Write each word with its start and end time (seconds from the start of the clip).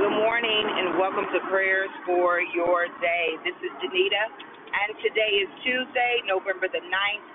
Good 0.00 0.16
morning 0.16 0.64
and 0.64 0.96
welcome 0.96 1.28
to 1.28 1.40
prayers 1.52 1.92
for 2.08 2.40
your 2.56 2.88
day. 3.04 3.36
This 3.44 3.52
is 3.60 3.68
Danita, 3.84 4.24
and 4.32 4.96
today 5.04 5.44
is 5.44 5.50
Tuesday, 5.60 6.24
November 6.24 6.72
the 6.72 6.80
9th, 6.80 7.28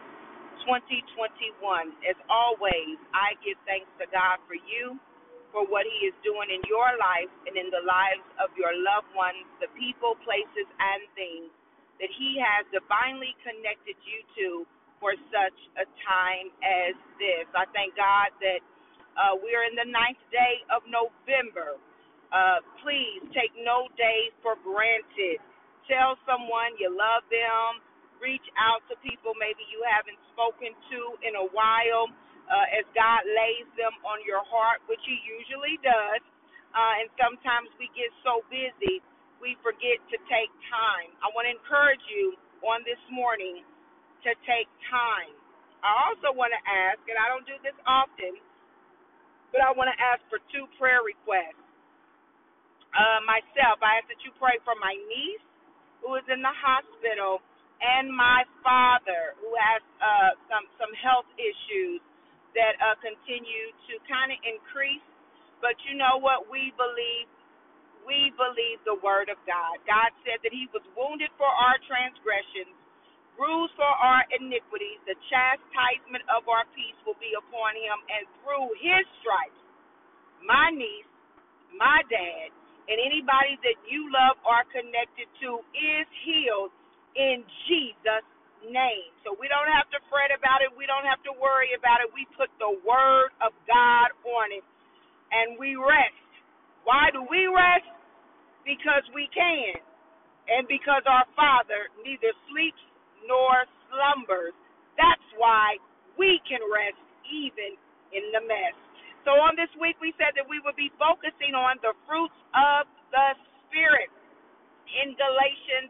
2021. 0.65 1.61
As 2.09 2.17
always, 2.25 2.97
I 3.13 3.37
give 3.45 3.53
thanks 3.69 3.85
to 4.01 4.09
God 4.09 4.41
for 4.49 4.57
you, 4.57 4.97
for 5.53 5.61
what 5.69 5.85
He 5.85 6.09
is 6.09 6.17
doing 6.25 6.49
in 6.49 6.65
your 6.65 6.89
life 6.97 7.29
and 7.45 7.53
in 7.53 7.69
the 7.69 7.85
lives 7.85 8.25
of 8.41 8.49
your 8.57 8.73
loved 8.73 9.13
ones, 9.13 9.45
the 9.61 9.69
people, 9.77 10.17
places, 10.25 10.65
and 10.65 11.05
things 11.13 11.53
that 12.01 12.09
He 12.17 12.41
has 12.41 12.65
divinely 12.73 13.37
connected 13.45 13.93
you 14.09 14.25
to 14.41 14.47
for 14.97 15.13
such 15.29 15.59
a 15.77 15.85
time 16.01 16.49
as 16.65 16.97
this. 17.21 17.45
I 17.53 17.69
thank 17.77 17.93
God 17.93 18.33
that 18.41 18.65
uh, 19.21 19.37
we 19.37 19.53
are 19.53 19.69
in 19.69 19.77
the 19.77 19.85
ninth 19.85 20.17
day 20.33 20.65
of 20.73 20.81
November. 20.89 21.77
Uh, 22.35 22.59
please 22.83 23.23
take 23.31 23.55
no 23.63 23.87
day 23.95 24.35
for 24.43 24.59
granted. 24.67 25.39
Tell 25.87 26.19
someone 26.27 26.75
you 26.83 26.91
love 26.91 27.23
them. 27.31 27.79
Reach 28.19 28.43
out 28.59 28.83
to 28.91 28.99
people 29.05 29.37
maybe 29.39 29.63
you 29.71 29.79
haven't 29.87 30.19
spoken 30.35 30.75
to 30.91 30.99
in 31.23 31.39
a 31.39 31.47
while 31.55 32.11
uh, 32.51 32.67
as 32.79 32.83
God 32.97 33.23
lays 33.23 33.69
them 33.79 33.95
on 34.03 34.19
your 34.27 34.43
heart, 34.51 34.83
which 34.91 35.03
He 35.07 35.15
usually 35.23 35.79
does. 35.85 36.23
Uh, 36.75 37.01
and 37.05 37.07
sometimes 37.15 37.71
we 37.79 37.87
get 37.95 38.11
so 38.27 38.43
busy, 38.51 38.99
we 39.39 39.55
forget 39.63 40.01
to 40.11 40.17
take 40.27 40.51
time. 40.67 41.15
I 41.23 41.31
want 41.31 41.47
to 41.47 41.53
encourage 41.55 42.03
you 42.11 42.35
on 42.67 42.83
this 42.83 42.99
morning 43.13 43.63
to 44.27 44.31
take 44.43 44.67
time. 44.91 45.31
I 45.85 46.11
also 46.11 46.35
want 46.35 46.51
to 46.51 46.61
ask, 46.67 46.99
and 47.07 47.15
I 47.15 47.31
don't 47.31 47.47
do 47.47 47.55
this 47.63 47.77
often, 47.87 48.41
but 49.53 49.61
I 49.65 49.71
want 49.73 49.89
to 49.91 49.97
ask 49.99 50.21
for 50.29 50.39
two 50.53 50.67
prayer 50.77 51.01
requests 51.05 51.64
uh, 52.95 53.19
myself. 53.27 53.83
I 53.83 53.99
ask 54.01 54.07
that 54.07 54.23
you 54.23 54.31
pray 54.39 54.57
for 54.63 54.73
my 54.79 54.95
niece 54.95 55.43
who 56.01 56.15
is 56.15 56.25
in 56.31 56.41
the 56.41 56.55
hospital 56.55 57.43
and 57.83 58.07
my 58.09 58.47
father 58.63 59.35
who 59.43 59.51
has 59.59 59.83
uh, 59.99 60.31
some 60.47 60.65
some 60.79 60.93
health 60.95 61.27
issues 61.35 61.99
that 62.55 62.79
uh, 62.79 62.95
continue 63.03 63.75
to 63.91 63.99
kind 64.07 64.31
of 64.31 64.39
increase. 64.47 65.03
But 65.59 65.75
you 65.87 65.99
know 65.99 66.17
what? 66.21 66.47
We 66.47 66.71
believe 66.79 67.27
we 68.07 68.31
believe 68.37 68.79
the 68.85 69.01
word 69.01 69.27
of 69.33 69.39
God. 69.49 69.81
God 69.89 70.13
said 70.23 70.39
that 70.45 70.53
He 70.53 70.69
was 70.71 70.85
wounded 70.95 71.33
for 71.35 71.49
our 71.49 71.75
transgressions, 71.89 72.71
bruised 73.35 73.75
for 73.75 73.89
our 73.89 74.23
iniquities. 74.31 75.01
The 75.09 75.17
chastisement 75.27 76.23
of 76.31 76.47
our 76.47 76.63
peace 76.77 76.97
will 77.03 77.19
be 77.19 77.33
upon 77.35 77.75
Him, 77.75 77.97
and 78.13 78.23
through 78.39 78.71
His 78.79 79.03
stripes, 79.19 79.59
my 80.45 80.69
niece, 80.71 81.09
my 81.75 82.05
dad 82.07 82.53
and 82.89 82.97
anybody 83.01 83.57
that 83.65 83.77
you 83.89 84.09
love 84.13 84.37
or 84.45 84.61
connected 84.69 85.29
to 85.41 85.61
is 85.73 86.05
healed 86.25 86.71
in 87.17 87.41
Jesus' 87.65 88.27
name. 88.65 89.11
So 89.25 89.33
we 89.37 89.49
don't 89.49 89.69
have 89.69 89.89
to 89.93 89.99
fret 90.09 90.29
about 90.33 90.61
it. 90.61 90.69
We 90.73 90.85
don't 90.85 91.05
have 91.05 91.21
to 91.25 91.33
worry 91.37 91.73
about 91.77 92.01
it. 92.05 92.13
We 92.13 92.29
put 92.37 92.49
the 92.61 92.77
word 92.85 93.33
of 93.41 93.53
God 93.65 94.09
on 94.25 94.47
it 94.53 94.65
and 95.33 95.57
we 95.57 95.75
rest. 95.75 96.21
Why 96.85 97.09
do 97.09 97.25
we 97.25 97.49
rest? 97.49 97.89
Because 98.65 99.05
we 99.13 99.29
can. 99.33 99.81
And 100.49 100.69
because 100.69 101.01
our 101.09 101.25
Father 101.33 101.89
neither 102.05 102.33
sleeps 102.53 102.81
nor 103.25 103.65
slumbers. 103.89 104.53
That's 104.97 105.27
why 105.41 105.81
we 106.17 106.37
can 106.45 106.61
rest 106.69 107.01
even 107.25 107.73
in 108.13 108.25
the 108.33 108.45
mess. 108.45 108.77
So 109.25 109.33
on 109.41 109.57
this 109.57 109.73
week, 109.81 109.97
we 109.97 110.13
said 110.21 110.37
that 110.37 110.45
we 110.45 110.61
would 110.61 110.77
be 110.77 110.93
focusing 111.01 111.57
on 111.57 111.81
the 111.81 111.97
fruits 112.05 112.37
of 112.53 112.85
the 113.09 113.33
Spirit 113.65 114.13
in 115.01 115.17
Galatians 115.17 115.89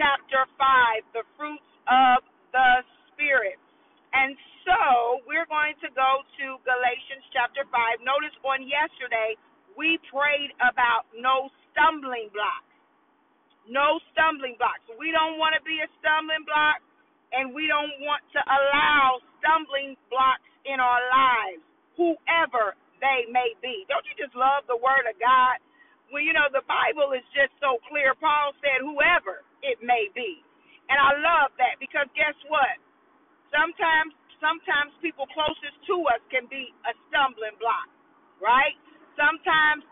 chapter 0.00 0.48
5, 0.56 1.12
the 1.12 1.28
fruits 1.36 1.68
of 1.84 2.24
the 2.56 2.80
Spirit. 3.12 3.60
And 4.16 4.32
so 4.64 5.20
we're 5.28 5.44
going 5.44 5.76
to 5.84 5.92
go 5.92 6.24
to 6.40 6.56
Galatians 6.64 7.28
chapter 7.36 7.68
5. 7.68 8.00
Notice 8.00 8.32
on 8.40 8.64
yesterday, 8.64 9.36
we 9.76 10.00
prayed 10.08 10.56
about 10.64 11.04
no 11.12 11.52
stumbling 11.68 12.32
blocks. 12.32 12.72
No 13.68 14.00
stumbling 14.16 14.56
blocks. 14.56 14.88
We 14.96 15.12
don't 15.12 15.36
want 15.36 15.52
to 15.52 15.60
be 15.68 15.84
a 15.84 15.88
stumbling 16.00 16.48
block, 16.48 16.80
and 17.36 17.52
we 17.52 17.68
don't 17.68 17.92
want 18.00 18.24
to 18.32 18.40
allow 18.40 19.20
stumbling 19.36 20.00
blocks 20.08 20.48
in 20.64 20.80
our 20.80 21.00
lives 21.12 21.64
whoever 21.96 22.76
they 23.00 23.26
may 23.30 23.54
be. 23.60 23.86
Don't 23.90 24.04
you 24.08 24.16
just 24.18 24.34
love 24.36 24.66
the 24.66 24.78
word 24.78 25.06
of 25.08 25.16
God? 25.20 25.58
Well, 26.12 26.22
you 26.22 26.34
know, 26.36 26.46
the 26.52 26.64
Bible 26.68 27.14
is 27.16 27.24
just 27.34 27.54
so 27.58 27.80
clear. 27.90 28.14
Paul 28.18 28.54
said, 28.62 28.82
whoever 28.84 29.42
it 29.64 29.80
may 29.82 30.10
be. 30.14 30.42
And 30.92 31.00
I 31.00 31.16
love 31.16 31.56
that 31.58 31.80
because 31.80 32.06
guess 32.14 32.36
what? 32.52 32.76
Sometimes 33.52 34.12
sometimes 34.42 34.92
people 35.00 35.24
closest 35.32 35.78
to 35.88 35.96
us 36.12 36.20
can 36.28 36.44
be 36.52 36.68
a 36.84 36.92
stumbling 37.08 37.56
block, 37.56 37.88
right? 38.44 38.76
Sometimes 39.16 39.86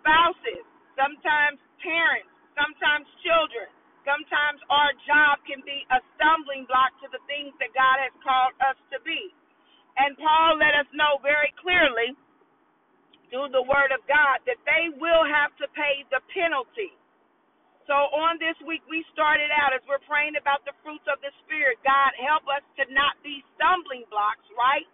spouses, 0.00 0.64
sometimes 0.96 1.60
parents, 1.84 2.32
sometimes 2.56 3.04
children, 3.20 3.68
sometimes 4.08 4.58
our 4.72 4.92
job 5.04 5.44
can 5.44 5.60
be 5.68 5.84
a 5.92 6.00
stumbling 6.16 6.64
block 6.64 6.96
to 7.04 7.12
the 7.12 7.20
things 7.28 7.52
that 7.60 7.76
God 7.76 8.00
has 8.00 8.14
called 8.24 8.56
us 8.64 8.78
to 8.94 8.98
be. 9.04 9.32
And 10.00 10.16
Paul 10.16 10.56
let 10.56 10.72
us 10.80 10.88
know 10.96 11.20
very 11.20 11.52
clearly 11.60 12.16
through 13.30 13.52
the 13.52 13.64
word 13.64 13.92
of 13.92 14.02
God 14.08 14.42
that 14.48 14.60
they 14.64 14.90
will 14.96 15.24
have 15.28 15.52
to 15.60 15.66
pay 15.76 16.02
the 16.10 16.20
penalty. 16.32 16.92
So 17.86 17.94
on 18.14 18.38
this 18.42 18.56
week 18.66 18.82
we 18.90 19.04
started 19.14 19.50
out 19.52 19.74
as 19.74 19.82
we're 19.86 20.02
praying 20.08 20.38
about 20.40 20.64
the 20.66 20.74
fruits 20.82 21.06
of 21.10 21.20
the 21.22 21.32
spirit. 21.44 21.78
God 21.84 22.12
help 22.18 22.44
us 22.50 22.64
to 22.80 22.84
not 22.92 23.18
be 23.22 23.44
stumbling 23.56 24.06
blocks, 24.10 24.46
right? 24.56 24.86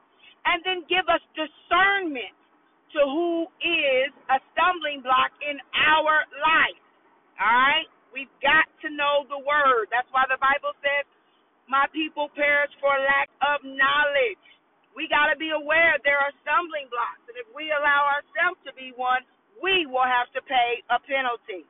And 0.49 0.62
then 0.65 0.87
give 0.89 1.06
us 1.11 1.23
discernment 1.37 2.34
to 2.97 3.00
who 3.05 3.50
is 3.61 4.11
a 4.31 4.38
stumbling 4.55 5.03
block 5.03 5.34
in 5.43 5.59
our 5.75 6.25
life. 6.41 6.83
All 7.41 7.49
right? 7.49 7.88
We've 8.12 8.33
got 8.41 8.69
to 8.84 8.88
know 8.93 9.28
the 9.28 9.41
word. 9.41 9.93
That's 9.93 10.09
why 10.15 10.25
the 10.28 10.41
Bible 10.41 10.73
says, 10.81 11.05
My 11.69 11.87
people 11.93 12.33
perish 12.33 12.73
for 12.81 12.93
lack 12.93 13.28
of 13.44 13.65
knowledge. 13.65 14.47
We 14.97 15.07
got 15.12 15.29
to 15.29 15.37
be 15.37 15.53
aware 15.53 16.01
there 16.03 16.17
are 16.19 16.33
stumbling 16.41 16.89
blocks, 16.89 17.21
and 17.29 17.37
if 17.37 17.47
we 17.53 17.69
allow 17.69 18.09
ourselves 18.09 18.57
to 18.65 18.73
be 18.73 18.97
one, 18.97 19.23
we 19.61 19.84
will 19.84 20.09
have 20.09 20.33
to 20.33 20.41
pay 20.49 20.81
a 20.89 20.97
penalty. 21.05 21.69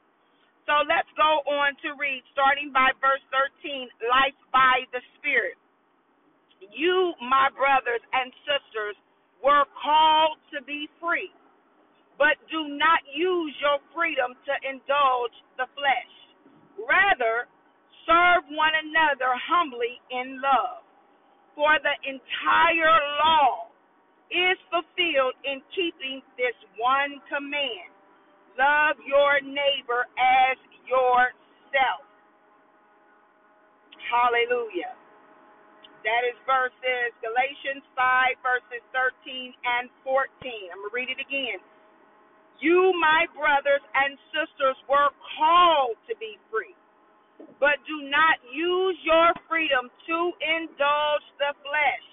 So 0.66 0.87
let's 0.87 1.10
go 1.19 1.42
on 1.47 1.75
to 1.86 1.98
read, 1.98 2.22
starting 2.31 2.70
by 2.70 2.94
verse 3.03 3.22
13 3.34 3.91
Life 4.06 4.38
by 4.54 4.86
the 4.94 5.03
Spirit. 5.19 5.59
You, 6.70 7.15
my 7.22 7.50
brothers 7.54 8.03
and 8.15 8.31
sisters, 8.47 8.94
were 9.42 9.66
called 9.75 10.38
to 10.54 10.62
be 10.62 10.86
free, 11.03 11.31
but 12.19 12.38
do 12.50 12.70
not 12.78 13.03
use 13.10 13.54
your 13.59 13.82
freedom 13.91 14.34
to 14.34 14.54
indulge 14.66 15.36
the 15.59 15.66
flesh. 15.75 16.15
Rather, 16.78 17.50
serve 18.06 18.47
one 18.54 18.75
another 18.75 19.34
humbly 19.34 19.98
in 20.15 20.38
love. 20.38 20.85
For 21.56 21.72
the 21.80 21.96
entire 22.04 23.00
law 23.24 23.72
is 24.28 24.60
fulfilled 24.68 25.34
in 25.48 25.64
keeping 25.72 26.20
this 26.36 26.56
one 26.76 27.18
command 27.32 27.96
love 28.56 28.96
your 29.04 29.40
neighbor 29.44 30.08
as 30.16 30.56
yourself. 30.88 32.04
Hallelujah. 34.08 34.96
That 36.06 36.22
is 36.28 36.38
verses 36.46 37.10
Galatians 37.24 37.82
5, 37.98 38.44
verses 38.44 38.84
13 38.94 39.50
and 39.82 39.90
14. 40.06 40.30
I'm 40.70 40.78
going 40.78 40.92
to 40.92 40.94
read 40.94 41.10
it 41.10 41.18
again. 41.18 41.58
You, 42.62 42.94
my 43.02 43.26
brothers 43.34 43.82
and 43.98 44.14
sisters, 44.30 44.78
were 44.86 45.10
called 45.36 45.98
to 46.06 46.14
be 46.22 46.38
free 46.48 46.75
but 47.60 47.80
do 47.88 48.09
not 48.09 48.41
use 48.53 48.97
your 49.04 49.33
freedom 49.48 49.88
to 50.09 50.18
indulge 50.41 51.27
the 51.41 51.53
flesh. 51.65 52.06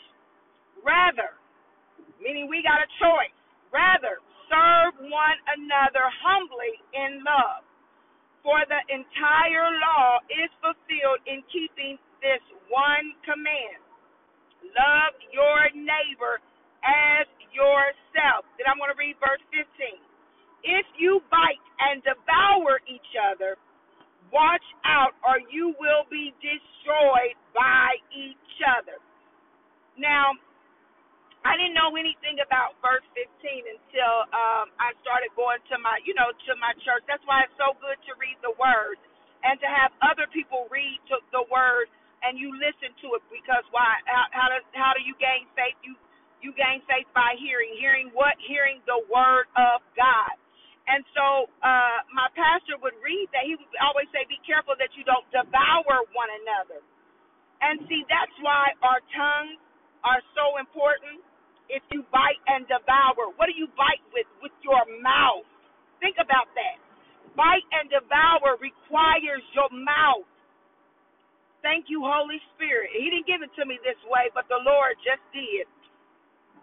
Rather, 0.83 1.35
meaning 2.19 2.47
we 2.47 2.63
got 2.63 2.83
a 2.83 2.89
choice, 2.99 3.35
rather 3.71 4.19
serve 4.51 4.93
one 5.07 5.39
another 5.55 6.05
humbly 6.23 6.75
in 6.95 7.23
love. 7.23 7.63
For 8.43 8.59
the 8.67 8.83
entire 8.91 9.71
law 9.79 10.19
is 10.27 10.51
fulfilled 10.59 11.23
in 11.27 11.43
keeping 11.47 11.95
this 12.19 12.43
one 12.67 13.15
command 13.23 13.83
love 14.71 15.13
your 15.35 15.67
neighbor 15.75 16.39
as 16.83 17.27
yourself. 17.51 18.47
Then 18.55 18.71
I'm 18.71 18.79
going 18.79 18.91
to 18.91 18.99
read 18.99 19.19
verse 19.19 19.43
15. 19.51 19.99
If 20.63 20.87
you 20.95 21.19
bite 21.27 21.63
and 21.91 21.99
devour 22.07 22.79
each 22.87 23.11
other, 23.19 23.59
Watch 24.33 24.65
out, 24.83 25.13
or 25.23 25.37
you 25.53 25.77
will 25.77 26.09
be 26.09 26.33
destroyed 26.41 27.37
by 27.53 27.95
each 28.11 28.57
other. 28.65 28.97
Now, 29.97 30.33
I 31.45 31.55
didn't 31.59 31.77
know 31.77 31.93
anything 31.95 32.41
about 32.41 32.79
verse 32.81 33.05
15 33.13 33.29
until 33.67 34.13
um, 34.33 34.73
I 34.81 34.95
started 35.05 35.29
going 35.37 35.61
to 35.69 35.77
my, 35.79 35.99
you 36.03 36.15
know, 36.17 36.33
to 36.33 36.53
my 36.57 36.73
church. 36.83 37.05
That's 37.05 37.23
why 37.29 37.45
it's 37.45 37.55
so 37.59 37.77
good 37.79 37.99
to 38.09 38.13
read 38.17 38.39
the 38.41 38.55
word 38.57 38.97
and 39.45 39.59
to 39.61 39.67
have 39.69 39.93
other 40.01 40.25
people 40.33 40.67
read 40.73 40.99
to 41.13 41.21
the 41.31 41.45
word 41.51 41.91
and 42.25 42.35
you 42.35 42.51
listen 42.59 42.91
to 43.05 43.15
it 43.15 43.23
because 43.31 43.63
why? 43.71 44.01
How, 44.09 44.25
how 44.35 44.47
do 44.51 44.57
how 44.75 44.91
do 44.97 45.01
you 45.05 45.15
gain 45.21 45.47
faith? 45.55 45.77
You 45.85 45.95
you 46.43 46.51
gain 46.57 46.83
faith 46.89 47.07
by 47.15 47.39
hearing. 47.39 47.71
Hearing 47.79 48.11
what? 48.11 48.35
Hearing 48.43 48.83
the 48.89 48.99
word 49.07 49.47
of 49.55 49.85
God. 49.95 50.35
And 50.89 51.03
so 51.15 51.47
uh, 51.63 51.99
my 52.11 52.27
pastor 52.35 52.75
would 52.81 52.97
read 53.03 53.29
that. 53.31 53.47
He 53.47 53.55
would 53.55 53.71
always 53.83 54.09
say, 54.11 54.27
"Be 54.27 54.39
careful 54.43 54.75
that 54.79 54.91
you 54.99 55.03
don't 55.07 55.25
devour 55.31 56.03
one 56.11 56.31
another." 56.43 56.83
And 57.63 57.79
see, 57.87 58.03
that's 58.11 58.35
why 58.43 58.75
our 58.83 58.99
tongues 59.15 59.59
are 60.03 60.21
so 60.35 60.59
important. 60.59 61.23
If 61.71 61.81
you 61.95 62.03
bite 62.11 62.41
and 62.51 62.67
devour, 62.67 63.31
what 63.39 63.47
do 63.47 63.55
you 63.55 63.71
bite 63.79 64.03
with? 64.11 64.27
With 64.43 64.53
your 64.61 64.83
mouth. 64.99 65.47
Think 66.03 66.19
about 66.19 66.51
that. 66.59 66.77
Bite 67.39 67.65
and 67.73 67.87
devour 67.89 68.59
requires 68.59 69.43
your 69.55 69.71
mouth. 69.71 70.27
Thank 71.63 71.87
you, 71.87 72.03
Holy 72.03 72.43
Spirit. 72.53 72.91
He 72.91 73.07
didn't 73.07 73.25
give 73.25 73.41
it 73.41 73.53
to 73.55 73.63
me 73.65 73.79
this 73.87 73.99
way, 74.11 74.27
but 74.35 74.45
the 74.51 74.59
Lord 74.59 74.99
just 75.01 75.23
did. 75.31 75.65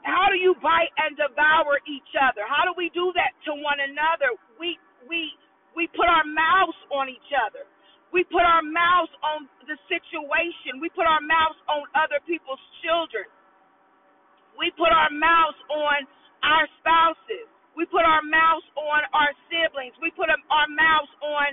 How 0.05 0.29
do 0.31 0.39
you 0.39 0.55
bite 0.63 0.93
and 1.01 1.17
devour 1.17 1.81
each 1.89 2.13
other? 2.17 2.45
How 2.47 2.69
do 2.69 2.73
we 2.77 2.93
do 2.95 3.13
that 3.17 3.33
one 3.71 3.79
another? 3.79 4.35
We 4.59 4.75
we 5.07 5.31
we 5.79 5.87
put 5.95 6.11
our 6.11 6.27
mouths 6.27 6.79
on 6.91 7.07
each 7.07 7.31
other. 7.47 7.63
We 8.11 8.27
put 8.27 8.43
our 8.43 8.67
mouths 8.67 9.15
on 9.23 9.47
the 9.71 9.79
situation. 9.87 10.83
We 10.83 10.91
put 10.91 11.07
our 11.07 11.23
mouths 11.23 11.61
on 11.71 11.87
other 11.95 12.19
people's 12.27 12.63
children. 12.83 13.31
We 14.59 14.71
put 14.77 14.93
our 14.93 15.13
mouths 15.15 15.61
on 15.73 15.99
our 16.45 16.67
spouses. 16.83 17.49
We 17.79 17.87
put 17.89 18.05
our 18.05 18.23
mouths 18.27 18.67
on 18.77 19.03
our 19.17 19.33
siblings. 19.49 19.97
We 20.03 20.13
put 20.13 20.29
our 20.31 20.69
mouths 20.71 21.13
on 21.25 21.49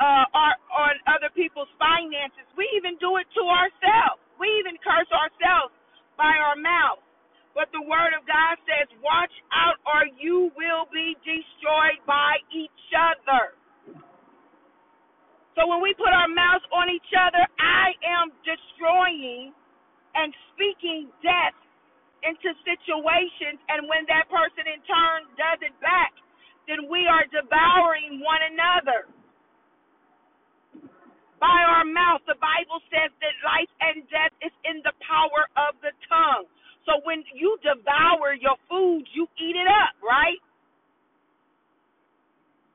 uh, 0.00 0.26
our 0.36 0.54
on 0.72 0.94
other 1.10 1.32
people's 1.34 1.70
finances. 1.82 2.46
We 2.54 2.70
even 2.78 3.00
do 3.02 3.18
it 3.18 3.28
to 3.34 3.44
ourselves. 3.44 4.22
We 4.38 4.48
even 4.62 4.78
curse 4.82 5.10
ourselves 5.10 5.74
by 6.16 6.32
our 6.38 6.56
mouth. 6.60 7.01
But 7.54 7.70
the 7.72 7.82
word 7.82 8.14
of 8.16 8.24
God 8.26 8.56
says, 8.64 8.88
"Watch 9.00 9.32
out, 9.52 9.78
or 9.84 10.06
you 10.16 10.52
will 10.56 10.86
be 10.92 11.16
destroyed 11.24 12.00
by 12.06 12.38
each 12.50 12.94
other." 12.96 13.54
So 15.54 15.66
when 15.66 15.82
we 15.82 15.92
put 15.94 16.08
our 16.08 16.28
mouths 16.28 16.64
on 16.72 16.88
each 16.88 17.12
other, 17.12 17.44
I 17.60 17.92
am 18.02 18.32
destroying 18.42 19.52
and 20.14 20.34
speaking 20.52 21.12
death 21.22 21.54
into 22.22 22.54
situations. 22.64 23.60
And 23.68 23.88
when 23.88 24.06
that 24.06 24.28
person 24.30 24.64
in 24.66 24.80
turn 24.88 25.28
does 25.36 25.60
it 25.60 25.78
back, 25.80 26.14
then 26.68 26.88
we 26.88 27.06
are 27.06 27.26
devouring 27.26 28.20
one 28.20 28.40
another. 28.42 29.08
By 31.40 31.58
our 31.74 31.84
mouth, 31.84 32.22
the 32.24 32.38
Bible 32.38 32.80
says 32.88 33.10
that 33.20 33.34
life 33.44 33.72
and 33.80 34.08
death 34.08 34.32
is 34.40 34.54
in 34.64 34.80
the 34.86 34.94
power 35.02 35.50
of 35.68 35.74
the 35.82 35.90
tongue. 36.08 36.46
So 36.86 37.00
when 37.04 37.24
you 37.34 37.58
devour 37.62 38.34
your 38.34 38.58
food, 38.68 39.06
you 39.14 39.28
eat 39.38 39.56
it 39.56 39.68
up, 39.68 39.94
right? 40.02 40.40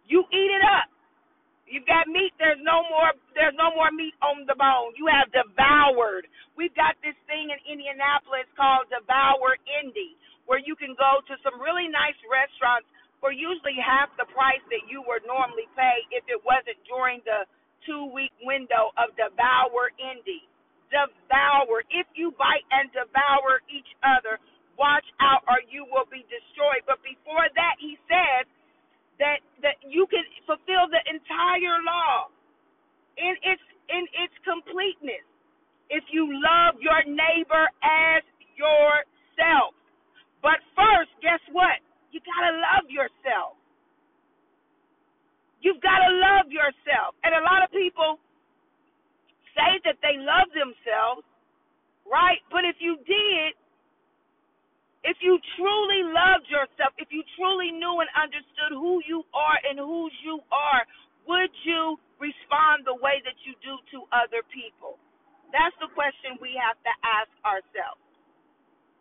You 0.08 0.24
eat 0.32 0.52
it 0.52 0.64
up. 0.64 0.90
You've 1.68 1.86
got 1.86 2.08
meat. 2.10 2.34
There's 2.40 2.62
no 2.64 2.88
more. 2.90 3.14
There's 3.36 3.56
no 3.60 3.76
more 3.76 3.92
meat 3.94 4.16
on 4.24 4.48
the 4.48 4.56
bone. 4.58 4.96
You 4.98 5.06
have 5.12 5.30
devoured. 5.36 6.26
We've 6.58 6.74
got 6.74 6.98
this 7.06 7.18
thing 7.30 7.52
in 7.54 7.60
Indianapolis 7.68 8.48
called 8.58 8.90
Devour 8.90 9.60
Indy, 9.84 10.18
where 10.48 10.62
you 10.64 10.74
can 10.80 10.96
go 10.98 11.22
to 11.28 11.36
some 11.46 11.60
really 11.62 11.88
nice 11.92 12.18
restaurants 12.26 12.88
for 13.22 13.30
usually 13.36 13.78
half 13.78 14.10
the 14.18 14.26
price 14.34 14.64
that 14.74 14.88
you 14.90 15.04
would 15.06 15.22
normally 15.28 15.70
pay 15.78 16.02
if 16.16 16.26
it 16.32 16.42
wasn't 16.42 16.80
during 16.90 17.22
the 17.28 17.46
two-week 17.86 18.34
window 18.42 18.96
of 18.98 19.14
Devour 19.20 19.94
Indy. 20.02 20.48
Devour. 20.90 21.84
If 21.92 22.08
you 22.16 22.32
bite 22.38 22.66
and 22.72 22.90
devour 22.94 23.62
each 23.68 23.90
other, 24.04 24.40
watch 24.80 25.06
out, 25.20 25.44
or 25.50 25.60
you 25.68 25.86
will 25.90 26.08
be 26.08 26.24
destroyed. 26.32 26.86
But 26.88 27.04
before 27.04 27.48
that, 27.56 27.76
he 27.80 28.00
says 28.08 28.46
that 29.20 29.42
that 29.64 29.78
you 29.84 30.08
can 30.08 30.24
fulfill 30.46 30.88
the 30.90 31.02
entire 31.10 31.82
law 31.84 32.30
in 33.18 33.36
its 33.44 33.64
in 33.90 34.06
its 34.16 34.36
completeness 34.46 35.26
if 35.90 36.04
you 36.12 36.28
love 36.28 36.80
your 36.80 37.02
neighbor 37.08 37.66
as 37.84 38.24
yourself. 38.56 39.74
But 40.44 40.60
first, 40.76 41.12
guess 41.24 41.42
what? 41.52 41.80
You 42.12 42.20
got 42.24 42.42
to 42.48 42.54
love 42.56 42.86
yourself. 42.92 43.58
You've 45.62 45.82
got 45.82 46.00
to 46.00 46.12
love 46.14 46.48
yourself. 46.52 47.16
And 47.24 47.34
a 47.36 47.44
lot 47.44 47.64
of 47.64 47.72
people 47.72 48.20
say 49.58 49.82
that 49.90 49.98
they 50.06 50.22
love 50.22 50.50
themselves, 50.54 51.26
right? 52.06 52.42
But 52.54 52.64
if 52.66 52.78
you 52.80 52.98
did, 53.04 53.58
if 55.06 55.18
you 55.22 55.38
truly 55.56 56.02
loved 56.10 56.50
yourself, 56.50 56.94
if 56.98 57.10
you 57.14 57.22
truly 57.38 57.72
knew 57.72 58.02
and 58.02 58.10
understood 58.18 58.74
who 58.74 59.00
you 59.06 59.24
are 59.36 59.58
and 59.70 59.78
whose 59.78 60.16
you 60.26 60.42
are, 60.50 60.84
would 61.30 61.54
you 61.68 62.00
respond 62.18 62.88
the 62.88 62.98
way 62.98 63.22
that 63.24 63.38
you 63.46 63.54
do 63.62 63.78
to 63.94 64.08
other 64.12 64.42
people? 64.50 64.98
That's 65.54 65.76
the 65.80 65.92
question 65.94 66.40
we 66.42 66.58
have 66.58 66.80
to 66.84 66.94
ask 67.06 67.32
ourselves. 67.46 68.02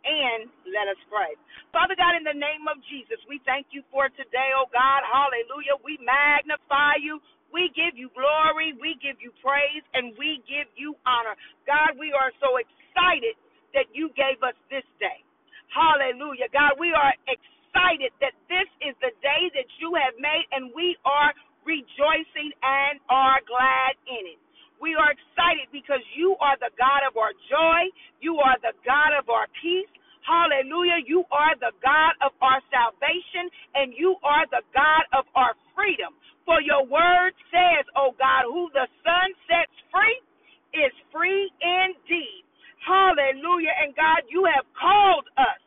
And 0.07 0.47
let 0.71 0.87
us 0.87 1.01
pray. 1.11 1.35
Father 1.75 1.99
God, 1.99 2.15
in 2.15 2.23
the 2.23 2.37
name 2.37 2.71
of 2.71 2.79
Jesus, 2.87 3.19
we 3.27 3.43
thank 3.43 3.75
you 3.75 3.83
for 3.91 4.07
today, 4.15 4.55
oh 4.55 4.71
God. 4.71 5.03
Hallelujah. 5.03 5.77
We 5.83 5.99
magnify 5.99 7.03
you. 7.03 7.19
We 7.53 7.71
give 7.75 7.99
you 7.99 8.11
glory. 8.15 8.75
We 8.81 8.99
give 9.03 9.19
you 9.21 9.33
praise. 9.43 9.85
And 9.95 10.15
we 10.19 10.43
give 10.49 10.69
you 10.77 10.97
honor. 11.07 11.37
God, 11.67 11.99
we 11.99 12.13
are 12.15 12.33
so 12.43 12.59
excited 12.59 13.37
that 13.75 13.91
you 13.95 14.11
gave 14.17 14.41
us 14.43 14.57
this 14.71 14.87
day. 14.99 15.23
Hallelujah. 15.73 16.49
God, 16.53 16.79
we 16.81 16.93
are 16.95 17.13
excited 17.29 18.13
that 18.25 18.35
this 18.49 18.69
is 18.85 18.95
the 19.05 19.13
day 19.21 19.51
that 19.55 19.69
you 19.83 19.93
have 19.99 20.17
made, 20.21 20.47
and 20.53 20.73
we 20.73 20.97
are 21.05 21.33
rejoicing 21.67 22.53
and 22.65 23.01
are 23.11 23.41
glad 23.45 23.99
in 24.09 24.37
it. 24.37 24.41
We 24.81 24.95
are 24.95 25.13
excited 25.13 25.69
because 25.73 26.05
you 26.17 26.37
are 26.41 26.57
the 26.61 26.73
God 26.79 27.03
of 27.09 27.17
our 27.19 27.35
joy. 27.51 27.83
You 28.23 28.39
are 28.41 28.57
the 28.63 28.77
God 28.87 29.17
of 29.19 29.29
our 29.29 29.49
peace. 29.61 29.91
Hallelujah. 30.25 31.03
You 31.07 31.25
are 31.33 31.55
the 31.59 31.75
God 31.83 32.15
of 32.25 32.33
our 32.41 32.63
salvation 32.71 33.51
and 33.75 33.93
you 33.97 34.17
are 34.23 34.47
the 34.53 34.63
God 34.73 35.05
of 35.17 35.27
our 35.35 35.55
freedom. 35.75 36.15
For 36.47 36.63
your 36.63 36.87
word 36.87 37.35
says, 37.53 37.85
O 37.99 38.15
God, 38.17 38.47
who 38.49 38.71
the 38.73 38.87
Son 39.05 39.29
sets 39.51 39.77
free 39.93 40.19
is 40.75 40.95
free 41.13 41.51
indeed. 41.61 42.47
Hallelujah. 42.87 43.75
And 43.83 43.97
God, 43.99 44.23
you 44.31 44.47
have 44.47 44.65
called 44.79 45.27
us 45.37 45.61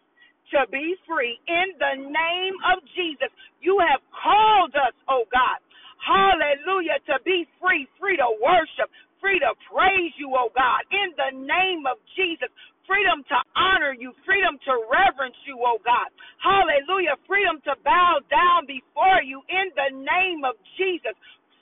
to 0.56 0.66
be 0.72 0.96
free 1.06 1.38
in 1.48 1.76
the 1.78 1.96
name 2.10 2.56
of 2.74 2.82
Jesus. 2.96 3.30
You 3.62 3.78
have 3.84 4.02
called 4.16 4.74
us, 4.76 4.96
O 5.12 5.28
God. 5.30 5.60
Hallelujah. 6.02 7.04
To 7.12 7.20
be 7.28 7.46
free, 7.62 7.88
free 8.00 8.18
to 8.18 8.30
worship, 8.40 8.90
free 9.22 9.40
to 9.40 9.54
praise 9.72 10.14
you, 10.18 10.34
oh 10.36 10.50
God, 10.56 10.82
in 10.92 11.14
the 11.16 11.32
name 11.36 11.86
of 11.86 12.00
Jesus. 12.16 12.50
Freedom 12.90 13.22
to 13.30 13.38
honor 13.54 13.94
you, 13.94 14.12
freedom 14.26 14.58
to 14.66 14.74
reverence 14.90 15.38
you, 15.46 15.62
oh 15.62 15.78
God. 15.86 16.10
Hallelujah. 16.42 17.22
Freedom 17.30 17.62
to 17.70 17.78
bow 17.86 18.18
down 18.34 18.66
before 18.66 19.22
you 19.22 19.46
in 19.52 19.70
the 19.78 19.94
name 19.94 20.42
of 20.44 20.58
Jesus 20.78 21.14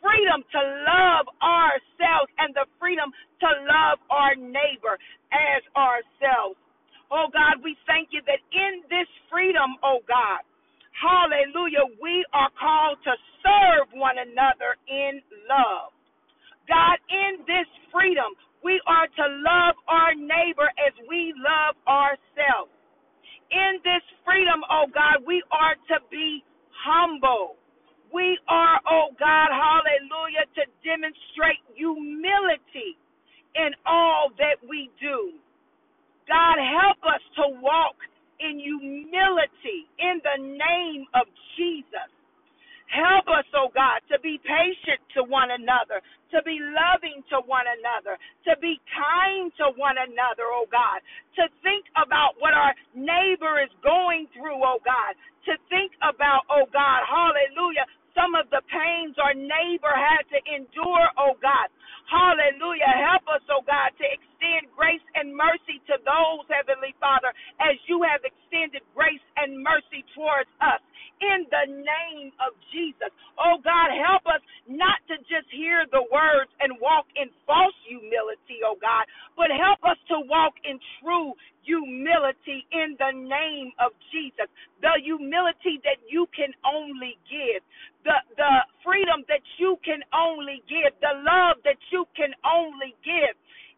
freedom 0.01 0.45
to 0.53 0.61
love 0.87 1.25
ourselves 1.41 2.29
and 2.39 2.53
the 2.55 2.65
freedom 2.79 3.11
to 3.41 3.49
love 3.67 3.99
our 4.09 4.35
neighbor 4.37 4.95
as 5.33 5.61
ourselves. 5.75 6.57
Oh 7.11 7.27
God, 7.33 7.63
we 7.63 7.77
thank 7.87 8.11
you 8.11 8.21
that 8.27 8.41
in 8.53 8.83
this 8.91 9.09
freedom, 9.31 9.77
oh 9.83 10.03
God, 10.07 10.43
hallelujah, 10.95 11.87
we 12.01 12.25
are 12.33 12.51
called 12.59 12.99
to 13.05 13.13
serve 13.43 13.87
one 13.95 14.17
another 14.19 14.77
in 14.87 15.21
love. 15.49 15.96
God, 16.69 16.97
in 17.09 17.41
this 17.47 17.67
freedom, 17.91 18.35
we 18.63 18.81
are 18.87 19.07
to 19.07 19.25
love 19.43 19.75
our 19.89 20.13
neighbor 20.15 20.69
as 20.79 20.93
we 21.09 21.33
love 21.37 21.75
ourselves. 21.87 22.71
In 23.51 23.79
this 23.83 24.03
freedom, 24.25 24.63
oh 24.71 24.87
God, 24.93 25.23
we 25.27 25.43
are 25.51 25.75
to 25.93 25.97
be 26.11 26.43
humble. 26.85 27.57
We 28.13 28.39
are, 28.49 28.79
oh 28.89 29.13
God, 29.19 29.49
hallelujah, 29.51 30.47
to 30.59 30.63
demonstrate 30.83 31.61
humility 31.75 32.97
in 33.55 33.71
all 33.85 34.31
that 34.39 34.57
we 34.67 34.89
do. 35.01 35.33
God, 36.27 36.57
help 36.59 36.99
us 37.07 37.23
to 37.41 37.45
walk 37.61 37.97
in 38.41 38.59
humility 38.59 39.87
in 39.99 40.21
the 40.25 40.37
name 40.41 41.05
of 41.15 41.27
Jesus. 41.57 42.09
Help 42.91 43.27
us, 43.31 43.47
oh 43.55 43.69
God, 43.73 44.01
to 44.11 44.19
be 44.21 44.39
patient 44.43 44.99
to 45.15 45.23
one 45.23 45.51
another, 45.51 46.01
to 46.35 46.39
be 46.43 46.59
loving 46.59 47.23
to 47.31 47.41
one 47.47 47.67
another, 47.67 48.19
to 48.47 48.53
be 48.61 48.79
kind 48.91 49.51
to 49.59 49.71
one 49.79 49.97
another, 49.99 50.47
oh 50.51 50.67
God, 50.71 51.01
to 51.39 51.47
think 51.63 51.85
about 51.95 52.35
what 52.39 52.53
our 52.53 52.73
neighbor 52.95 53.61
is 53.63 53.71
going 53.83 54.27
through, 54.35 54.59
oh 54.61 54.79
God, 54.85 55.15
to 55.47 55.53
think 55.69 55.93
about, 56.03 56.43
oh 56.51 56.67
God, 56.73 57.01
hallelujah, 57.07 57.87
our 59.27 59.35
neighbor 59.35 59.91
had 59.91 60.23
to 60.31 60.39
endure, 60.55 61.07
oh 61.19 61.35
God. 61.43 61.67
Hallelujah. 62.07 62.87
Help 63.11 63.27
us, 63.27 63.43
oh 63.51 63.63
God, 63.67 63.91
to 63.99 64.05
extend 64.07 64.71
grace 64.71 65.03
and 65.19 65.35
mercy 65.35 65.83
to 65.91 65.99
those, 66.07 66.47
Heavenly 66.47 66.95
Father, 67.03 67.35
as 67.59 67.75
you 67.91 68.01
have 68.07 68.23
extended 68.23 68.81
grace 68.95 69.23
and 69.35 69.59
mercy 69.59 70.07
towards 70.15 70.47
us. 70.63 70.79
In 71.19 71.45
the 71.51 71.65
name 71.67 72.31
of 72.39 72.55
Jesus. 72.71 73.11
Oh 73.41 73.59
God, 73.59 73.91
help 73.91 74.23
us 74.29 74.39
not 74.69 75.03
to 75.11 75.17
just 75.27 75.49
hear 75.51 75.83
the 75.91 76.05
words 76.13 76.51
and 76.63 76.79
walk 76.79 77.09
in 77.19 77.27
false 77.45 77.75
humility, 77.89 78.63
oh 78.63 78.77
God, 78.79 79.05
but 79.35 79.51
help 79.51 79.83
us 79.83 79.99
to 80.13 80.23
walk 80.29 80.55
in 80.63 80.79
true 81.01 81.33
humility 81.65 82.65
in 82.71 82.95
the 82.97 83.13
name 83.15 83.71
of 83.81 83.86
Jesus. 84.11 84.49
The 84.81 84.95
humility 85.03 85.81
that 85.83 85.99
you 86.09 86.27
can 86.35 86.53
only 86.65 87.17
give, 87.29 87.61
the, 88.05 88.17
the 88.37 88.53
freedom 88.85 89.25
that 89.27 89.43
you 89.59 89.77
can 89.83 90.01
only 90.13 90.63
give, 90.69 90.93
the 91.01 91.15
love 91.23 91.61
that 91.65 91.79
you 91.91 92.05
can 92.15 92.33
only 92.45 92.95
give. 93.03 93.35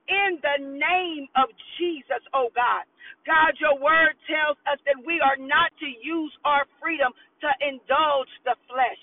In 0.09 0.41
the 0.41 0.57
name 0.61 1.27
of 1.37 1.49
Jesus, 1.79 2.23
oh 2.33 2.49
God. 2.55 2.85
God, 3.25 3.57
your 3.61 3.77
word 3.79 4.15
tells 4.29 4.57
us 4.69 4.79
that 4.85 4.99
we 5.05 5.21
are 5.21 5.37
not 5.37 5.73
to 5.79 5.89
use 5.89 6.33
our 6.45 6.65
freedom 6.81 7.13
to 7.41 7.49
indulge 7.61 8.31
the 8.45 8.55
flesh. 8.69 9.01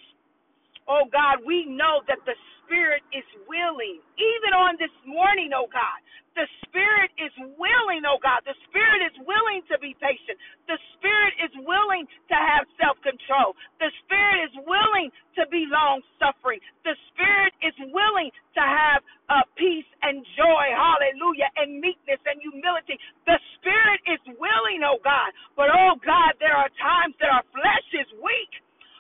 Oh 0.89 1.07
God, 1.13 1.43
we 1.47 1.67
know 1.67 2.03
that 2.09 2.23
the 2.27 2.35
spirit 2.65 3.03
is 3.15 3.27
willing. 3.47 4.03
Even 4.19 4.53
on 4.57 4.75
this 4.81 4.95
morning, 5.07 5.53
oh 5.55 5.69
God, 5.71 6.01
the 6.35 6.49
spirit 6.67 7.13
is 7.21 7.35
willing, 7.61 8.03
oh 8.09 8.19
God. 8.23 8.43
The 8.49 8.57
spirit 8.71 9.03
is 9.07 9.15
willing 9.29 9.63
to 9.71 9.77
be 9.83 9.95
patient. 10.01 10.39
The 10.67 10.79
spirit 10.99 11.35
is 11.45 11.53
willing 11.67 12.07
to 12.09 12.37
have 12.39 12.67
self 12.81 12.99
control. 13.05 13.55
The 13.83 13.93
spirit 14.07 14.49
is 14.51 14.55
willing 14.67 15.11
to 15.39 15.45
be 15.53 15.69
long 15.71 16.03
suffering. 16.19 16.63
The 16.89 16.97
spirit 17.13 17.55
is 17.63 17.77
willing 17.95 18.33
to 18.59 18.65
have 18.65 19.01
uh, 19.31 19.45
peace 19.59 19.87
and 20.03 20.25
joy, 20.39 20.67
hallelujah, 20.75 21.51
and 21.61 21.79
meekness 21.83 22.23
and 22.27 22.41
humility. 22.43 22.99
The 23.29 23.39
spirit 23.59 24.01
is 24.11 24.23
willing, 24.41 24.83
oh 24.87 24.99
God. 25.05 25.31
But 25.59 25.71
oh 25.71 25.99
God, 26.03 26.35
there 26.43 26.57
are 26.57 26.73
times 26.81 27.15
that 27.23 27.31
our 27.31 27.47
flesh 27.55 27.89
is 27.95 28.09
weak. 28.25 28.53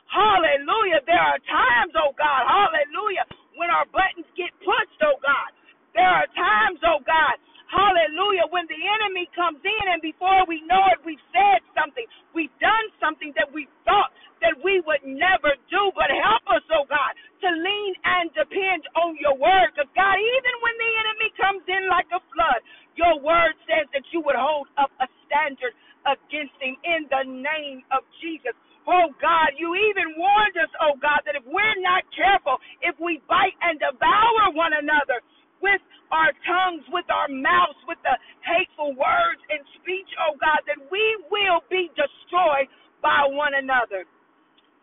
Hallelujah. 0.08 1.02
There 1.06 1.20
are 1.20 1.40
times, 1.46 1.94
oh 1.98 2.14
God, 2.16 2.42
hallelujah, 2.48 3.26
when 3.60 3.70
our 3.70 3.86
buttons 3.92 4.28
get 4.38 4.50
pushed, 4.64 5.00
oh 5.04 5.18
God. 5.22 5.50
There 5.94 6.08
are 6.08 6.28
times, 6.34 6.80
oh 6.88 7.02
God, 7.04 7.36
hallelujah, 7.70 8.48
when 8.50 8.66
the 8.72 8.78
enemy 8.80 9.28
comes 9.36 9.60
in 9.62 9.84
and 9.92 10.00
before 10.02 10.46
we 10.48 10.64
know 10.66 10.82
it, 10.96 11.00
we've 11.04 11.22
said 11.34 11.60
something, 11.76 12.06
we've 12.34 12.54
done 12.62 12.86
something 13.02 13.34
that 13.36 13.50
we 13.52 13.68
thought 13.84 14.10
that 14.42 14.56
we 14.76 14.84
would 14.84 15.04
never 15.08 15.56
do. 15.72 15.82
But 15.96 16.12
help 16.12 16.44
us, 16.52 16.64
oh 16.76 16.84
God, 16.84 17.12
to 17.40 17.48
lean 17.48 17.92
and 18.04 18.28
depend 18.36 18.84
on 19.00 19.16
your 19.16 19.36
word. 19.40 19.72
Because 19.72 19.88
God, 19.96 20.16
even 20.20 20.54
when 20.60 20.76
the 20.76 20.92
enemy 21.00 21.28
comes 21.40 21.64
in 21.64 21.88
like 21.88 22.08
a 22.12 22.20
flood, 22.36 22.60
your 23.00 23.16
word 23.24 23.56
says 23.64 23.88
that 23.96 24.04
you 24.12 24.20
would 24.20 24.36
hold 24.36 24.68
up 24.76 24.92
a 25.00 25.08
standard 25.24 25.72
against 26.04 26.56
him 26.60 26.76
in 26.84 27.08
the 27.08 27.24
name 27.24 27.80
of 27.96 28.04
Jesus. 28.20 28.52
Oh 28.84 29.10
God, 29.18 29.56
you 29.56 29.72
even 29.74 30.14
warned 30.20 30.56
us, 30.60 30.70
oh 30.84 30.94
God, 31.00 31.24
that 31.24 31.34
if 31.40 31.44
we're 31.48 31.80
not 31.80 32.04
careful, 32.12 32.60
if 32.84 32.94
we 33.00 33.20
bite 33.26 33.56
and 33.64 33.80
devour 33.80 34.52
one 34.54 34.76
another, 34.76 35.24
with 35.64 35.80
our 36.12 36.30
tongues, 36.46 36.84
with 36.92 37.08
our 37.10 37.26
mouths, 37.32 37.80
with 37.88 37.98
the 38.04 38.14
hateful 38.44 38.92
words 38.94 39.40
and 39.50 39.64
speech, 39.80 40.08
oh 40.22 40.36
God, 40.38 40.60
that 40.68 40.78
we 40.92 41.04
will 41.32 41.64
be 41.72 41.88
destroyed 41.96 42.68
by 43.02 43.24
one 43.26 43.54
another. 43.56 44.04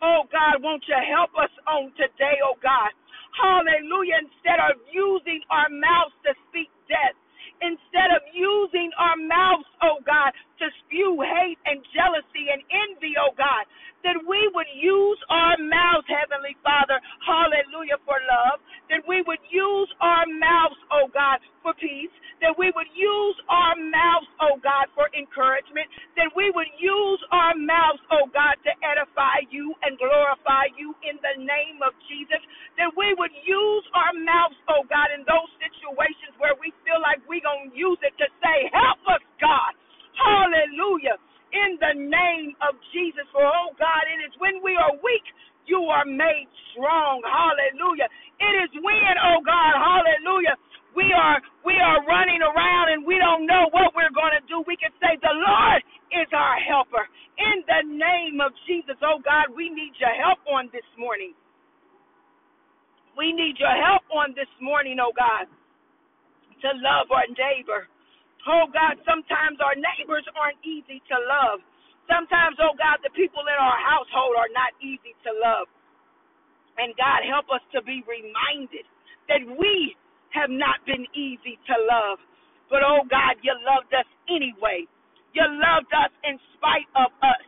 Oh 0.03 0.27
God, 0.31 0.59
won't 0.63 0.83
you 0.89 0.97
help 1.23 1.31
us 1.39 1.53
on 1.71 1.95
today, 1.95 2.43
oh 2.43 2.59
God? 2.59 2.91
Hallelujah. 3.39 4.19
Instead 4.27 4.59
of 4.59 4.75
using 4.91 5.39
our 5.47 5.71
mouths 5.71 6.11
to 6.27 6.35
speak 6.51 6.67
death, 6.91 7.15
instead 7.61 8.09
of 8.15 8.21
using 8.33 8.89
our 8.97 9.17
mouths, 9.17 9.67
oh 9.83 10.01
God, 10.05 10.31
to 10.59 10.65
spew 10.85 11.21
hate 11.21 11.59
and 11.65 11.83
jealousy 11.93 12.49
and 12.49 12.61
envy, 12.71 13.13
oh 13.19 13.33
God, 13.37 13.65
that 14.03 14.19
we 14.27 14.49
would 14.53 14.69
use 14.75 15.19
our 15.31 15.55
mouths, 15.57 16.05
Heavenly 16.11 16.55
Father, 16.61 16.99
hallelujah, 17.23 17.97
for 18.03 18.19
love, 18.27 18.59
that 18.91 19.01
we 19.07 19.23
would 19.25 19.41
use 19.49 19.89
our 20.03 20.27
mouths, 20.27 20.77
oh 20.91 21.07
God, 21.09 21.39
for 21.63 21.73
peace, 21.79 22.11
that 22.43 22.53
we 22.59 22.69
would 22.75 22.91
use 22.91 23.37
our 23.47 23.73
mouths, 23.79 24.27
oh 24.43 24.59
God, 24.59 24.91
for 24.93 25.07
encouragement, 25.15 25.87
that 26.19 26.29
we 26.35 26.51
would 26.51 26.69
use 26.75 27.21
our 27.31 27.55
mouths, 27.55 28.03
oh 28.11 28.27
God, 28.29 28.59
to 28.67 28.71
edify 28.83 29.41
you 29.49 29.71
and 29.87 29.95
glorify 29.95 30.67
you 30.75 30.91
in 31.07 31.15
the 31.23 31.35
name 31.39 31.79
of 31.79 31.95
Jesus, 32.11 32.43
that 32.75 32.91
we 32.99 33.15
would 33.15 33.33
use 33.47 33.85
our 33.95 34.13
mouths, 34.13 34.59
oh 34.67 34.83
God, 34.91 35.15
in 35.15 35.23
those 35.23 35.49
situations 35.63 36.35
where 36.37 36.53
we 36.59 36.75
feel 36.83 36.92
like 37.03 37.19
we're 37.27 37.43
going 37.43 37.69
to 37.69 37.75
use 37.75 37.99
it 38.01 38.15
to 38.17 38.27
say, 38.39 38.71
help 38.71 39.03
us, 39.11 39.23
God. 39.43 39.75
Hallelujah 40.15 41.19
in 41.53 41.77
the 41.79 41.93
name 41.95 42.57
of 42.65 42.75
Jesus. 42.91 43.25
For, 43.31 43.45
oh 43.45 43.71
God, 43.77 44.03
it 44.09 44.19
is 44.25 44.33
when 44.41 44.59
we 44.65 44.73
are 44.75 44.93
weak, 45.05 45.25
you 45.69 45.79
are 45.87 46.05
made 46.05 46.49
strong. 46.73 47.21
Hallelujah. 47.23 48.09
It 48.41 48.53
is 48.67 48.71
when, 48.81 49.13
oh 49.21 49.39
God, 49.45 49.73
hallelujah, 49.77 50.57
we 50.97 51.09
are 51.15 51.39
we 51.63 51.77
are 51.79 52.03
running 52.05 52.43
around 52.43 52.91
and 52.93 53.01
we 53.07 53.17
don't 53.17 53.47
know 53.47 53.69
what 53.71 53.95
we're 53.95 54.13
going 54.13 54.35
to 54.35 54.43
do. 54.49 54.65
We 54.67 54.75
can 54.77 54.91
say 54.99 55.15
the 55.21 55.33
Lord 55.33 55.81
is 56.13 56.29
our 56.33 56.57
helper. 56.59 57.05
In 57.39 57.65
the 57.65 57.81
name 57.87 58.41
of 58.43 58.53
Jesus, 58.67 58.97
oh 59.01 59.21
God, 59.23 59.53
we 59.55 59.69
need 59.71 59.95
your 59.97 60.13
help 60.19 60.41
on 60.49 60.69
this 60.73 60.85
morning. 60.99 61.33
We 63.17 63.33
need 63.33 63.57
your 63.61 63.73
help 63.73 64.03
on 64.09 64.33
this 64.33 64.49
morning, 64.61 64.97
oh 65.01 65.13
God, 65.15 65.45
to 66.63 66.71
love 66.79 67.11
our 67.11 67.27
neighbor. 67.35 67.87
Oh 68.47 68.67
God, 68.71 68.99
sometimes 69.07 69.59
our 69.63 69.75
neighbors 69.75 70.25
aren't 70.35 70.59
easy 70.63 70.99
to 71.11 71.17
love. 71.27 71.63
Sometimes, 72.11 72.59
oh 72.59 72.75
God, 72.75 72.99
the 73.03 73.13
people 73.15 73.43
in 73.47 73.55
our 73.55 73.79
household 73.79 74.35
are 74.35 74.51
not 74.51 74.75
easy 74.83 75.15
to 75.23 75.31
love. 75.39 75.67
And 76.79 76.95
God, 76.97 77.23
help 77.27 77.47
us 77.53 77.63
to 77.75 77.83
be 77.83 78.03
reminded 78.07 78.87
that 79.29 79.43
we 79.45 79.95
have 80.33 80.49
not 80.49 80.81
been 80.87 81.05
easy 81.13 81.59
to 81.69 81.75
love. 81.87 82.19
But 82.71 82.81
oh 82.83 83.05
God, 83.07 83.39
you 83.45 83.53
loved 83.63 83.93
us 83.93 84.07
anyway. 84.27 84.87
You 85.35 85.45
loved 85.47 85.91
us 85.93 86.11
in 86.25 86.39
spite 86.57 86.89
of 86.97 87.13
us. 87.21 87.45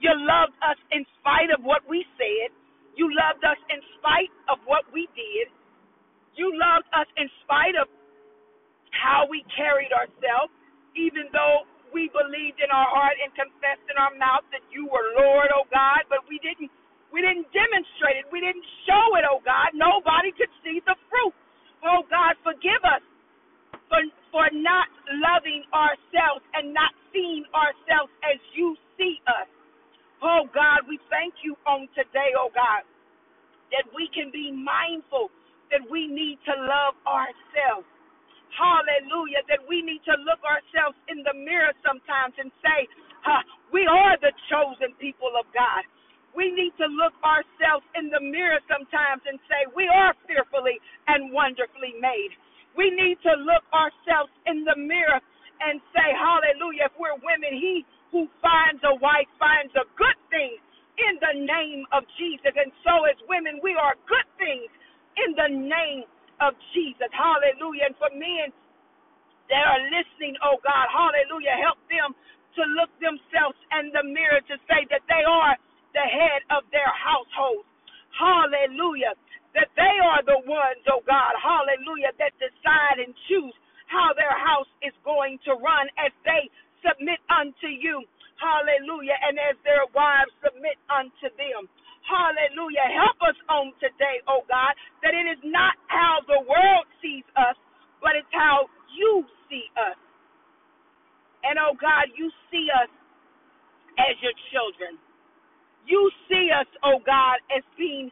You 0.00 0.14
loved 0.14 0.56
us 0.62 0.78
in 0.94 1.02
spite 1.20 1.50
of 1.50 1.64
what 1.66 1.82
we 1.90 2.06
said. 2.18 2.54
You 2.94 3.10
loved 3.10 3.42
us 3.44 3.58
in 3.70 3.82
spite 3.98 4.32
of 4.50 4.58
what 4.66 4.86
we 4.94 5.10
did. 5.14 5.50
You 6.38 6.54
loved 6.54 6.86
us 6.94 7.06
in 7.18 7.26
spite 7.42 7.74
of 7.78 7.90
how 8.98 9.26
we 9.30 9.46
carried 9.54 9.94
ourselves, 9.94 10.52
even 10.98 11.30
though 11.32 11.64
we 11.94 12.10
believed 12.12 12.60
in 12.60 12.70
our 12.74 12.90
heart 12.90 13.16
and 13.22 13.30
confessed 13.38 13.86
in 13.88 13.96
our 13.98 14.14
mouth 14.18 14.44
that 14.52 14.64
you 14.74 14.86
were 14.90 15.14
Lord, 15.16 15.50
oh 15.54 15.66
God, 15.70 16.04
but 16.10 16.26
we 16.28 16.38
didn't 16.42 16.70
we 17.14 17.22
didn't 17.24 17.48
demonstrate 17.54 18.18
it. 18.20 18.26
We 18.34 18.42
didn't 18.42 18.66
show 18.86 19.06
it, 19.18 19.24
oh 19.28 19.40
God. 19.46 19.72
Nobody 19.74 20.34
could 20.36 20.52
see 20.66 20.82
the 20.84 20.96
fruit. 21.08 21.34
Oh 21.86 22.04
God, 22.10 22.36
forgive 22.44 22.82
us 22.84 23.04
for 23.88 24.02
for 24.32 24.46
not 24.54 24.88
loving 25.22 25.64
ourselves 25.74 26.44
and 26.54 26.74
not 26.74 26.92
seeing 27.14 27.44
ourselves 27.54 28.12
as 28.26 28.38
you 28.54 28.76
see 28.98 29.20
us. 29.28 29.48
Oh 30.22 30.46
God, 30.54 30.86
we 30.88 30.98
thank 31.10 31.34
you 31.44 31.56
on 31.66 31.88
today, 31.96 32.32
oh 32.38 32.50
God, 32.54 32.84
that 33.72 33.86
we 33.96 34.08
can 34.14 34.30
be 34.32 34.52
mindful 34.52 35.30
that 35.72 35.82
we 35.90 36.06
need 36.08 36.38
to 36.46 36.54
love 36.54 36.94
ourselves. 37.06 37.88
Hallelujah. 38.78 39.42
That 39.50 39.66
we 39.66 39.82
need 39.82 40.06
to 40.06 40.14
look 40.22 40.38
ourselves 40.46 40.94
in 41.10 41.26
the 41.26 41.34
mirror 41.34 41.74
sometimes 41.82 42.38
and 42.38 42.54
say, 42.62 42.86
we 43.74 43.82
are 43.90 44.14
the 44.22 44.30
chosen 44.46 44.94
people 45.02 45.34
of 45.34 45.50
God. 45.50 45.82
We 46.38 46.54
need 46.54 46.76
to 46.78 46.86
look 46.86 47.16
ourselves 47.26 47.82
in 47.98 48.14
the 48.14 48.22
mirror 48.22 48.62
sometimes 48.70 49.26
and 49.26 49.42
say, 49.50 49.66
we 49.74 49.90
are 49.90 50.14
fearfully 50.30 50.78
and 51.10 51.34
wonderfully 51.34 51.98
made. 51.98 52.30
We 52.78 52.94
need 52.94 53.18
to 53.26 53.34
look 53.42 53.66
ourselves 53.74 54.30
in 54.46 54.62
the 54.62 54.78
mirror 54.78 55.18
and 55.58 55.82
say, 55.90 56.08
hallelujah, 56.14 56.86
if 56.86 56.94
we're 56.94 57.18
women, 57.26 57.50
he 57.58 57.82
who 58.14 58.30
finds 58.38 58.78
a 58.86 58.94
wife 59.02 59.26
finds 59.42 59.74
a 59.74 59.82
good 59.98 60.14
thing 60.30 60.54
in 61.02 61.18
the 61.18 61.34
name 61.42 61.82
of 61.90 62.06
Jesus. 62.14 62.54
And 62.54 62.70
so 62.86 63.02
as 63.10 63.18
women, 63.26 63.58
we 63.58 63.74
are 63.74 63.98
good 64.06 64.28
things 64.38 64.70
in 65.18 65.34
the 65.34 65.50
name 65.50 66.06
of 66.38 66.54
Jesus. 66.70 67.10
Hallelujah. 67.10 67.90
And 67.90 67.96
for 67.98 68.14
men 68.14 68.54
that 69.50 69.64
are 69.64 69.82
listening, 69.92 70.36
oh 70.44 70.60
God, 70.64 70.86
hallelujah, 70.92 71.56
help 71.62 71.80
them 71.88 72.14
to 72.56 72.62
look 72.78 72.92
themselves 73.00 73.58
in 73.80 73.92
the 73.92 74.04
mirror 74.04 74.40
to 74.48 74.56
say 74.68 74.86
that 74.92 75.04
they 75.08 75.24
are 75.24 75.56
the 75.94 76.06
head 76.06 76.42
of 76.52 76.64
their 76.72 76.90
household. 76.92 77.64
Hallelujah. 78.14 79.14
That 79.56 79.70
they 79.76 79.96
are 80.04 80.22
the 80.26 80.40
ones, 80.46 80.82
oh 80.92 81.02
God, 81.06 81.34
hallelujah, 81.40 82.12
that 82.20 82.36
decide 82.38 83.00
and 83.02 83.14
choose 83.30 83.54
how 83.88 84.12
their 84.14 84.34
house 84.34 84.68
is 84.84 84.94
going 85.02 85.40
to 85.48 85.56
run 85.58 85.88
as 85.98 86.12
they 86.28 86.50
submit 86.84 87.18
unto 87.32 87.68
you. 87.70 88.04
Hallelujah. 88.38 89.16
And 89.24 89.40
as 89.40 89.56
their 89.64 89.88
wives 89.96 90.30
submit 90.44 90.78
unto 90.92 91.32
them. 91.40 91.66
Hallelujah. 92.06 92.86
Help 92.94 93.18
us 93.24 93.38
on 93.50 93.72
today, 93.82 94.22
oh 94.28 94.44
God, 94.48 94.74
that 95.02 95.16
it 95.16 95.26
is 95.26 95.40
not 95.44 95.74
how 95.88 96.20
the 96.28 96.40
world 96.46 96.86
sees 97.02 97.26
us, 97.36 97.56
but 98.02 98.14
it's 98.16 98.30
how 98.32 98.68
you 98.94 99.24
see 99.50 99.66
us. 99.76 99.98
And 101.44 101.58
oh 101.58 101.74
God, 101.78 102.12
you 102.16 102.30
see 102.50 102.68
us 102.72 102.90
as 103.98 104.14
your 104.22 104.34
children. 104.52 104.98
You 105.86 106.10
see 106.28 106.50
us, 106.52 106.68
oh 106.84 107.00
God, 107.04 107.40
as 107.54 107.64
being 107.76 108.10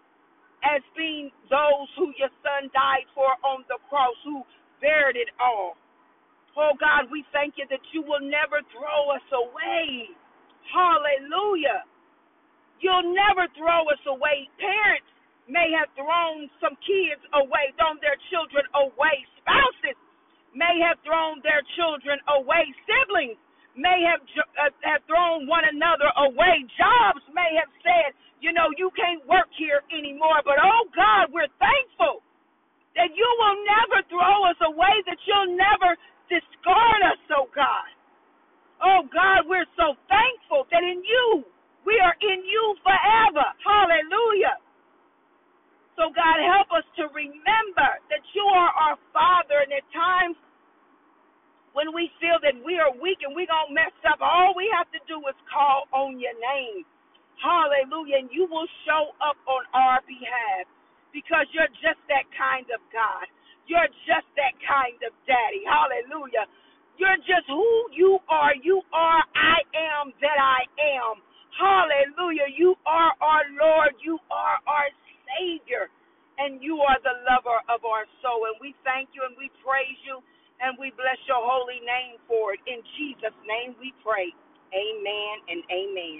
as 0.64 0.82
being 0.96 1.30
those 1.52 1.86
who 1.94 2.10
your 2.18 2.32
son 2.42 2.72
died 2.74 3.06
for 3.14 3.30
on 3.46 3.62
the 3.68 3.78
cross, 3.88 4.16
who 4.24 4.42
bared 4.80 5.14
it 5.14 5.30
all. 5.38 5.76
Oh 6.56 6.72
God, 6.80 7.12
we 7.12 7.22
thank 7.30 7.60
you 7.60 7.66
that 7.68 7.84
you 7.92 8.02
will 8.02 8.24
never 8.24 8.64
throw 8.72 9.12
us 9.12 9.26
away. 9.30 10.10
Hallelujah. 10.72 11.84
You'll 12.80 13.12
never 13.14 13.46
throw 13.56 13.86
us 13.92 14.02
away. 14.08 14.48
Parents 14.58 15.08
may 15.48 15.70
have 15.76 15.92
thrown 15.94 16.48
some 16.58 16.74
kids 16.82 17.22
away, 17.36 17.72
thrown 17.78 18.00
their 18.00 18.18
children 18.32 18.64
away. 18.74 19.16
Spouses 19.40 19.98
may 20.56 20.80
have 20.80 20.96
thrown 21.04 21.44
their 21.44 21.60
children 21.76 22.16
away. 22.32 22.64
Siblings 22.88 23.36
may 23.76 24.00
have 24.08 24.24
uh, 24.56 24.72
have 24.88 25.04
thrown 25.04 25.44
one 25.44 25.68
another 25.68 26.08
away. 26.16 26.64
Jobs 26.80 27.22
may 27.36 27.52
have 27.60 27.68
said, 27.84 28.16
you 28.40 28.56
know, 28.56 28.72
you 28.80 28.88
can't 28.96 29.20
work 29.28 29.52
here 29.60 29.84
anymore. 29.92 30.40
But 30.42 30.56
oh 30.58 30.88
God, 30.96 31.28
we're 31.30 31.52
thankful 31.60 32.24
that 32.96 33.12
you 33.12 33.28
will 33.38 33.58
never 33.68 34.00
throw 34.08 34.48
us 34.48 34.60
away, 34.64 34.94
that 35.04 35.20
you'll 35.28 35.52
never 35.54 35.94
discard 36.32 37.00
us, 37.04 37.20
oh 37.36 37.46
God. 37.52 37.88
Oh 38.80 39.04
God, 39.12 39.44
we're 39.48 39.68
so 39.76 39.96
thankful 40.08 40.64
that 40.72 40.84
in 40.84 41.04
you, 41.04 41.44
we 41.84 42.00
are 42.00 42.16
in 42.20 42.40
you 42.44 42.64
forever. 42.84 43.46
Hallelujah. 43.60 44.56
So 45.96 46.12
God, 46.12 46.36
help 46.44 46.68
us 46.76 46.84
to 47.00 47.08
remember 47.12 47.90
that 48.12 48.24
you 48.36 48.44
are 48.44 48.72
our 48.72 48.96
Father, 49.16 49.64
and 49.64 49.72
at 49.72 49.86
times 49.96 50.36
when 51.76 51.92
we 51.92 52.08
feel 52.16 52.40
that 52.40 52.56
we 52.64 52.80
are 52.80 52.88
weak 52.96 53.20
and 53.20 53.36
we're 53.36 53.44
going 53.44 53.68
to 53.68 53.76
mess 53.76 53.92
up, 54.08 54.24
all 54.24 54.56
we 54.56 54.64
have 54.72 54.88
to 54.96 55.00
do 55.04 55.20
is 55.28 55.36
call 55.52 55.84
on 55.92 56.16
your 56.16 56.32
name. 56.40 56.88
Hallelujah. 57.36 58.24
And 58.24 58.32
you 58.32 58.48
will 58.48 58.64
show 58.88 59.12
up 59.20 59.36
on 59.44 59.68
our 59.76 60.00
behalf 60.08 60.64
because 61.12 61.44
you're 61.52 61.68
just 61.84 62.00
that 62.08 62.24
kind 62.32 62.64
of 62.72 62.80
God. 62.88 63.28
You're 63.68 63.92
just 64.08 64.24
that 64.40 64.56
kind 64.64 64.96
of 65.04 65.12
daddy. 65.28 65.68
Hallelujah. 65.68 66.48
You're 66.96 67.20
just 67.28 67.44
who 67.44 67.92
you 67.92 68.24
are. 68.32 68.56
You 68.56 68.80
are 68.96 69.20
I 69.36 69.60
am 69.76 70.16
that 70.24 70.40
I 70.40 70.64
am. 70.80 71.20
Hallelujah. 71.60 72.48
You 72.56 72.72
are 72.88 73.12
our 73.20 73.44
Lord. 73.52 74.00
You 74.00 74.16
are 74.32 74.56
our 74.64 74.88
Savior. 75.28 75.92
And 76.40 76.64
you 76.64 76.80
are 76.80 76.96
the 77.04 77.20
lover 77.28 77.60
of 77.68 77.84
our 77.84 78.08
soul. 78.24 78.48
And 78.48 78.56
we 78.64 78.72
thank 78.80 79.12
you 79.12 79.28
and 79.28 79.36
we 79.36 79.52
praise 79.60 80.00
you 80.08 80.24
and 80.62 80.78
we 80.78 80.92
bless 80.94 81.18
your 81.26 81.42
holy 81.42 81.80
name 81.82 82.16
for 82.28 82.54
it. 82.54 82.60
In 82.70 82.80
Jesus' 82.98 83.36
name 83.48 83.74
we 83.80 83.92
pray. 84.04 84.30
Amen 84.72 85.34
and 85.50 85.62
amen. 85.72 86.14